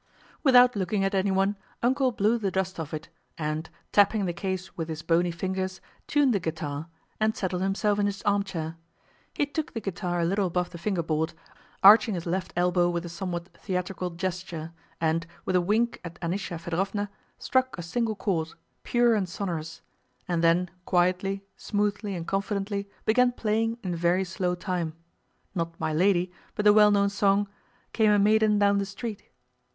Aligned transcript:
Without 0.41 0.75
looking 0.75 1.03
at 1.03 1.13
anyone, 1.13 1.55
"Uncle" 1.83 2.11
blew 2.11 2.39
the 2.39 2.49
dust 2.49 2.79
off 2.79 2.91
it 2.91 3.09
and, 3.37 3.69
tapping 3.91 4.25
the 4.25 4.33
case 4.33 4.75
with 4.75 4.89
his 4.89 5.03
bony 5.03 5.29
fingers, 5.29 5.79
tuned 6.07 6.33
the 6.33 6.39
guitar 6.39 6.87
and 7.19 7.35
settled 7.37 7.61
himself 7.61 7.99
in 7.99 8.07
his 8.07 8.23
armchair. 8.23 8.77
He 9.35 9.45
took 9.45 9.75
the 9.75 9.79
guitar 9.79 10.19
a 10.19 10.25
little 10.25 10.47
above 10.47 10.71
the 10.71 10.79
fingerboard, 10.79 11.33
arching 11.83 12.15
his 12.15 12.25
left 12.25 12.51
elbow 12.55 12.89
with 12.89 13.05
a 13.05 13.09
somewhat 13.09 13.49
theatrical 13.55 14.09
gesture, 14.09 14.71
and, 14.99 15.27
with 15.45 15.55
a 15.55 15.61
wink 15.61 16.01
at 16.03 16.19
Anísya 16.19 16.57
Fëdorovna, 16.59 17.09
struck 17.37 17.77
a 17.77 17.83
single 17.83 18.15
chord, 18.15 18.53
pure 18.81 19.13
and 19.13 19.29
sonorous, 19.29 19.81
and 20.27 20.43
then 20.43 20.71
quietly, 20.83 21.45
smoothly, 21.55 22.15
and 22.15 22.25
confidently 22.25 22.89
began 23.05 23.33
playing 23.33 23.77
in 23.83 23.95
very 23.95 24.23
slow 24.23 24.55
time, 24.55 24.95
not 25.53 25.79
My 25.79 25.93
Lady, 25.93 26.31
but 26.55 26.65
the 26.65 26.73
well 26.73 26.89
known 26.89 27.09
song: 27.09 27.47
Came 27.93 28.09
a 28.09 28.17
maiden 28.17 28.57
down 28.57 28.79
the 28.79 28.85
street. 28.87 29.29